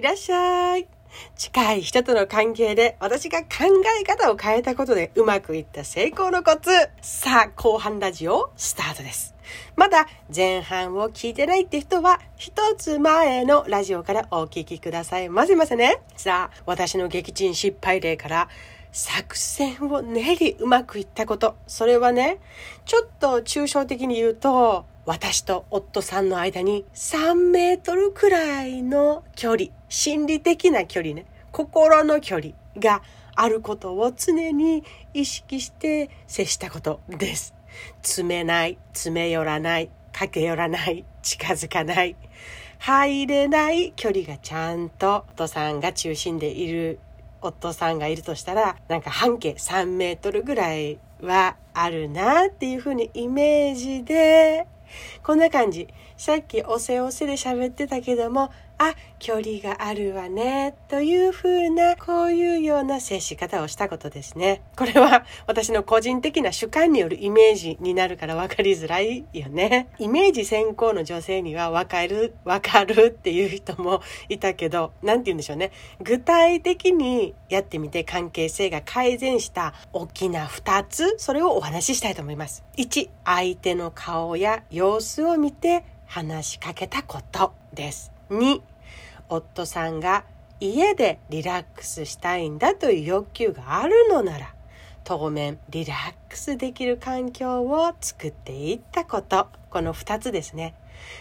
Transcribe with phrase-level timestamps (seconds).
[0.00, 0.88] いらっしゃい。
[1.36, 3.48] 近い人との関係で私が考
[4.00, 6.70] え方を変えたことでうまくいった成功のコツ。
[7.02, 9.34] さあ、後半ラジオスタートです。
[9.76, 16.00] まだ前半を聞いてないって人は一つ前のラジオからお聞きくださいませませね。
[16.16, 18.48] さあ、私の撃沈失敗例から
[18.90, 21.56] 作戦を練りうまくいったこと。
[21.66, 22.38] それはね、
[22.86, 33.02] ちょっと抽象的に言うと、私と夫さんの間に3メートルくらいの距離、心理的な距離ね、心の距離が
[33.34, 37.56] あることを常に意識して接したことです。
[38.02, 42.14] 詰めない、詰め寄らない、駆け寄らない、近づかない、
[42.78, 47.00] 入れない距離がちゃんと夫さんが中心でいる
[47.42, 54.68] 夫さんがいるとしたら、なんか半径3メートルぐらいはあるなっていうふうにイメージで
[55.22, 55.88] こんな感じ。
[56.16, 58.50] さっきおせおせで喋ってたけども、
[58.82, 64.62] あ、距離があるわね、というふうな、こういうような接し方をしたことですね。
[64.74, 69.88] これは私の個人的な主観によるイメージになるから分かりづらいよね。
[69.98, 75.72] イメージ先行の女性には分かる、分かるっていう人もいたけど、なんて言うんでしょうね。
[76.00, 82.64] 具体的にやってみて関係性が改善した大きな2つ、それをお話ししたいと思います。
[82.78, 88.19] 1、相手の顔や様子を見て話しかけたことです。
[88.30, 88.62] 2
[89.28, 90.24] 夫さんが
[90.60, 94.54] 家でリラックスしたいんだという欲求があるのなら
[95.04, 99.48] 当面リラックスできる環境を作っていったこと。
[99.70, 100.74] この2つですね。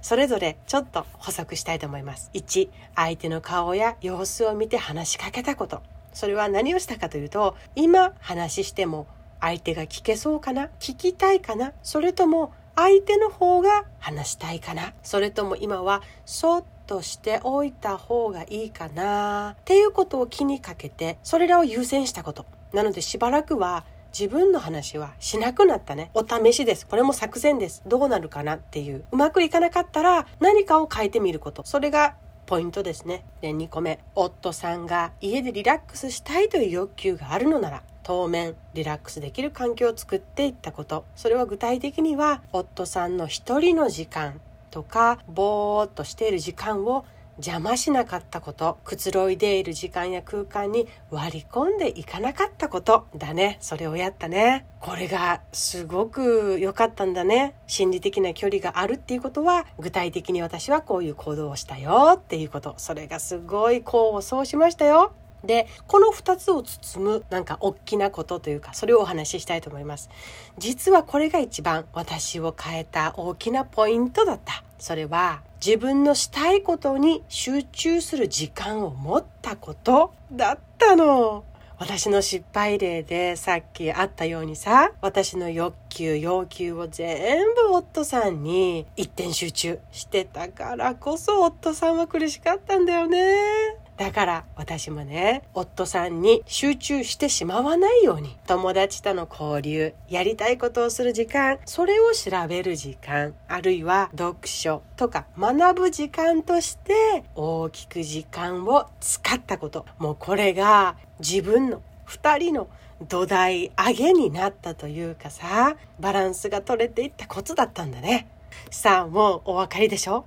[0.00, 2.30] それぞれちょっと補足したいと思います。
[2.34, 5.82] 1相手の顔や様子を見て話しかけたこと。
[6.12, 9.08] それは何をしたかというと今話しても
[9.40, 10.70] 相手が聞けそうかな？
[10.78, 11.72] 聞きたいかな？
[11.82, 14.94] それとも相手の方が話したいかな？
[15.02, 23.84] それとも今はそっとしておいた方がいいかなっていうことを気にかけてそれらを優先したことなのでしばらくは
[24.18, 26.12] 自分の話はしなくなったね。
[26.14, 26.86] お試しです。
[26.86, 27.82] これも作戦です。
[27.84, 29.04] どうなるかなっていう。
[29.10, 31.64] うまくいかなかったら何かを変えてみること。
[31.66, 32.14] それが
[32.46, 33.24] ポイントですね。
[33.40, 33.98] で、2個目。
[34.14, 44.40] 夫さんが家でリラックスしたいという欲求があるのなら、当面リラックスできる環境を作っていったことそれは具体的には夫さんの一人の時間
[44.74, 53.58] とかぼーっとしている時間を邪魔しなかったことくつろいでいる時間や空間に割り込んでいかなかったことだね。
[53.60, 54.66] それをやったね。
[54.80, 57.54] これがすごく良かったんだね。
[57.68, 62.74] 心理的な距離があるっていうことは具体的に私はこういう行動をしたよっていうこと。
[62.78, 65.12] それがすごい功を奏しましたよ。
[65.44, 70.10] で、この2つを包むなんか大きなことというか、それをお話ししたいと思います。
[70.58, 74.64] 実はこれが一番私を変えた大きなポイントだった。
[74.78, 81.44] それは自分のしたいことに集中する時間を持ったことだったの。
[81.76, 93.83] 私の失敗例でさっきあったようにさ、私の欲求、要求を全部夫さんに一点集中してたからこそ夫さんは苦しかったんだよね。
[93.96, 109.86] だから私もね、夫さんに集中してしまわないように、友達との交流、やりたいことをする時間、それを調べる時間、あるいは読書とか学ぶ時間として大きく時間を使ったこと。
[109.98, 112.68] もうこれが自分の二人の
[113.08, 118.26] 土台上げになったというかさ、バランスが取れていったコツだったんだね。
[118.70, 120.24] さあ、もうお分かりでしょ？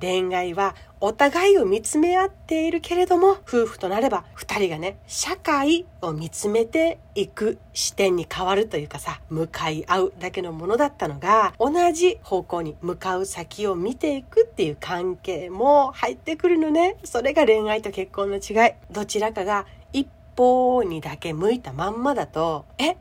[0.00, 16.96] 恋愛はお互いを見つめ合っているけれども、夫婦となれば二人がね、社会を見つめていく視点に変わるというかさ、向かい合うだけのものだったのが、同じ方向に向かう先を見ていくっていう関係も入ってくるのね。
[17.04, 18.72] それが恋愛と結婚の違い。
[18.90, 22.96] どちらかが一方にだけ向いたまんまだと、え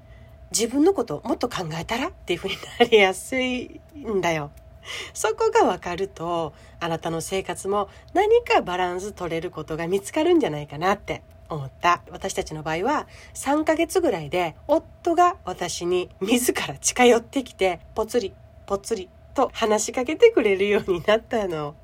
[0.52, 2.08] 自分のこともっと考えたら？
[2.08, 4.52] っていう風になりやすいんだよ。
[5.14, 18.34] そこが分かるとあなたの生活も何かバランス取れることが見つかるんじゃないかなって思った私たちの場合は3ヶ月ぐらいで夫が私に自ら近寄ってきてぽつり
[18.66, 21.76] ぽつりと話しかけてくれるようになったの。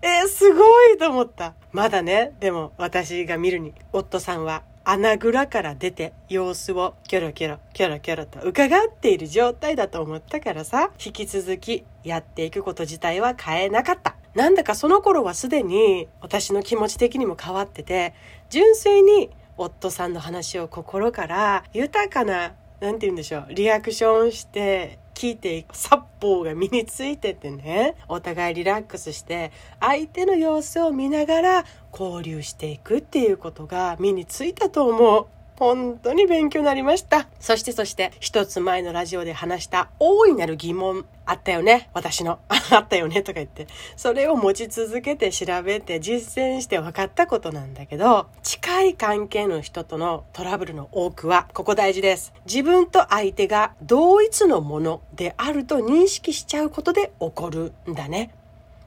[0.00, 1.54] えー、すごいと思った。
[1.72, 14.14] まだね、でも私が見るに、夫さんは穴蔵から出て様子をキョロキョロキョロキョロと伺っている状態だと思ったからさ、引き続きやっていくこと自体は変えなかった。
[14.36, 18.14] なんだかその頃はすでに私の気持ち的にも変わってて、
[18.48, 27.96] 純粋に夫さんの話を心から豊かな、なんて言うんでしょう、リアクションして聞いていく殺法が身についててね。
[28.06, 35.35] お互いリラックスして相手の様子を見ながら交流していくっていうことが身についたと思う。
[35.56, 37.28] 本当に勉強になりました。
[37.40, 41.88] そしてそして、一つ前のラジオで話した大いなる疑問あったよね。
[41.94, 42.38] 私の。
[42.48, 43.66] あったよねとか言って。
[43.96, 52.34] それを持ち続けて調べて実践して分かったことなんだけど、近い関係の人とのトラブルの多くは、ここ大事です。
[52.44, 58.30] 自分と相手が同一のものであると認識しちゃうことで起こるんだね。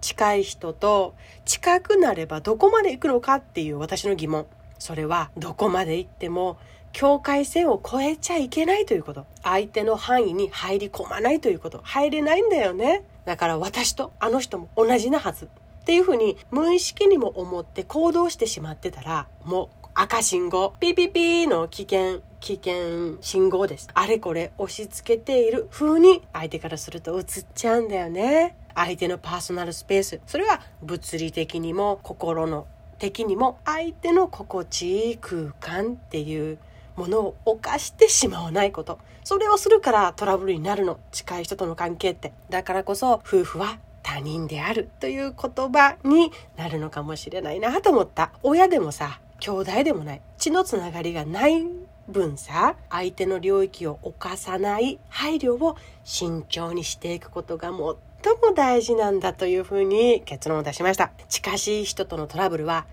[0.01, 1.13] 近い人と
[1.45, 4.45] 近くなればどこまで行くのかっていう私の疑問。
[4.80, 6.58] それはどこまで行っても
[6.92, 9.26] 境界線を越えちゃいけないということ。
[9.44, 11.81] 相手の範囲に入り込まないということ。
[11.84, 13.04] 入れないんだよね。
[13.26, 15.46] だから私とあの人も同じなはず。
[15.46, 23.90] っていうふうに無意識にも思って行動してしまってたら、もう赤信号、ピピピの危険、危険信号です。
[23.94, 28.56] あれこれ押し付けている風に相手からすると映っちゃうんだよね。
[28.75, 30.22] 相手のパーソナルスペース。
[30.25, 32.68] それは物理的にも心の
[33.00, 36.60] 的にも相手の心地いい空間っていう
[36.96, 39.00] ものを犯してしまわないこと。
[39.24, 41.00] それをするからトラブルになるの。
[41.12, 42.34] 近い人との関係って。
[42.50, 48.31] だからこそ夫婦は他人であるという言葉になるのかもしれないなと思った。
[48.44, 50.22] 親でもさ、兄弟でもない。
[50.38, 51.63] 血のつながりがない
[52.10, 61.12] 分さ、相手の領域を犯さない配慮を慎重にしていくことがもっ最も大事なんだというふうに結論を出しました。
[61.30, 62.86] 近しい人とのトラブルは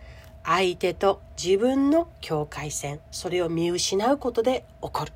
[0.44, 5.12] 相手と自分の境界線、それを見失うことで起こる。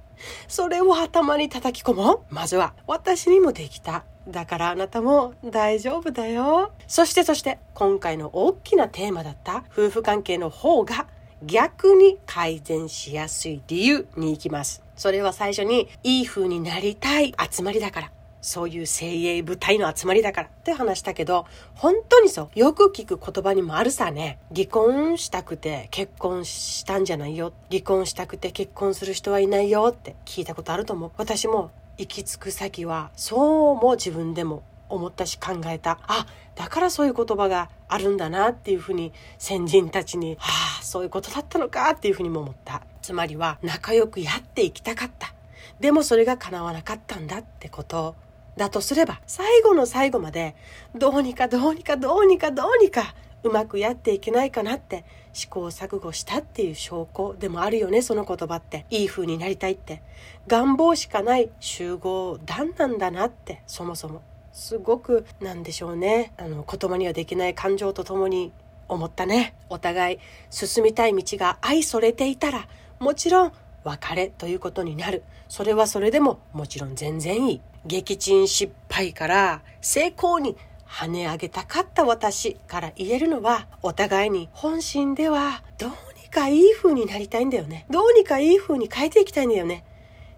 [0.49, 2.21] それを頭に叩き込もう。
[2.29, 4.05] まずは私にもできた。
[4.29, 6.73] だからあなたも大丈夫だよ。
[6.89, 11.07] そしてそして今回の大きなテーマだった夫婦関係の方が
[11.43, 14.83] 逆に改善しやすい理由に行きます。
[14.97, 18.20] それは最初にいい風になりたい集まりだから。
[18.41, 22.59] そういう精鋭部隊の集まりだからって話したけど、本当にそう。
[22.59, 24.39] よく聞く言葉にもあるさね。
[24.55, 27.53] 離婚したくて結婚したんじゃないよ。
[27.71, 31.11] 離婚したくて結婚する人はいないよって聞いたことあると思う。
[31.17, 35.99] 私も行き着く先は、そうも自分でも思ったし考えた。
[36.07, 42.83] あ、だからそういう言葉があるんだなっていうふうに先人たちに、はあ、そういうことだったのかっていうふうにも思った。
[43.03, 45.35] つまりは仲良くやっていきたかった。
[45.79, 48.15] でもそれが叶わなかったんだってこと
[48.57, 50.55] だとすれば、最後の最後まで、
[50.95, 58.87] どうにかどうにかどうにかどうにか、うまくやっていけないかなって試行錯誤したっていう証拠でもあるよね、その言葉って。
[58.91, 60.03] いい風になりたいって。
[60.47, 64.23] 願望しかない集合団なんだなって、そもそも。
[64.53, 66.33] すごく、なんでしょうね。
[66.37, 68.53] あの、言葉にはできない感情とともに
[68.89, 69.55] 思ったね。
[69.69, 70.19] お互い
[70.51, 72.69] 進みたい道が愛それていたら、
[72.99, 73.53] もちろん
[73.85, 75.23] 別れということになる。
[75.49, 77.61] それはそれでももちろん全然いい。
[77.87, 80.57] 撃沈失敗から成功に
[80.87, 85.91] 跳ね上げたかった私から言えるのは、お互いに本心ではどう
[86.23, 87.87] にかいい風になりたいんだよね。
[87.91, 89.85] どうにかいい風に変えていきたいんだよね。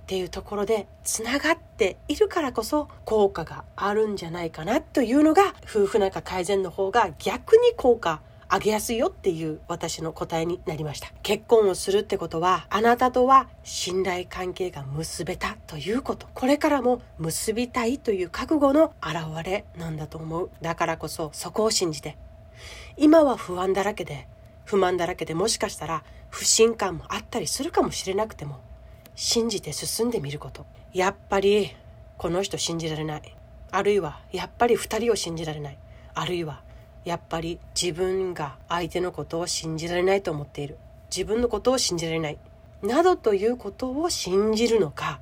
[0.02, 8.20] っていうところで繋がっているからこそ効果があるんじゃないかなというのが夫婦仲改善の方が逆に効果
[8.54, 11.10] あげやすいよっていう私の答えになりました。
[11.22, 16.26] 結婚をするってことは、あなたとは信頼関係が結べたということ。
[16.34, 20.50] これからも結びたいという覚悟の表れなんだと思う。
[20.60, 22.18] だからこそそこを信じて。
[22.98, 24.28] 今は不安だらけで、
[24.66, 28.60] 不満だらけでもしかしたら不信感もあったりするかもしれなくても、
[29.14, 30.66] 信じて進んでみること。
[30.92, 31.74] やっぱり
[32.18, 33.34] この人信じられない。
[33.70, 35.78] あるいはやっぱり二人を信じられない。
[36.12, 36.62] あるいは
[37.04, 40.78] やっぱり自分が相手のことを信じられないと思っている。
[41.10, 42.38] 自分のことを信じられない。
[42.82, 45.20] などということを信じるのか。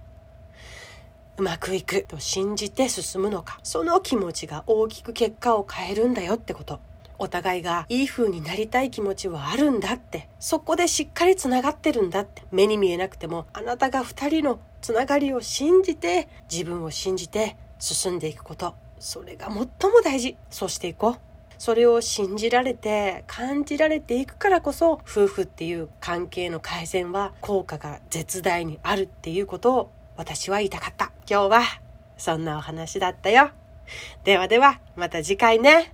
[1.37, 3.59] うまくいくと信じて進むのか。
[3.63, 6.81] その気持ちが大きく結果を変えるんだよってこと。
[7.19, 10.29] お互いがいい風になりたい気持ちはあるんだって。
[10.39, 12.43] そこでしっかりつながってるんだって。
[12.51, 18.75] 目に見えなくてもあなたが2人のつながりを信じて自分を信じて進んでいくこと。
[18.99, 19.67] それが最も
[20.05, 20.37] 大事。
[20.51, 21.30] そうしていこう。
[21.61, 31.13] それを信じられて感じられていくからこそ夫婦っていう関係の改善は効果が絶大にあるっていうことを私は言いたかった。
[31.29, 31.63] 今日は
[32.17, 33.51] そんなお話だったよ。
[34.25, 35.89] ではではまた次回ね。